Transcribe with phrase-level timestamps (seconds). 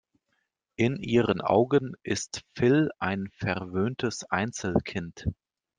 [0.77, 5.27] In ihren Augen ist Phil ein verwöhntes Einzelkind.